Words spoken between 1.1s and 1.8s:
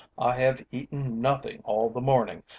nothing